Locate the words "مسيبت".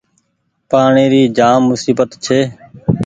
1.69-2.09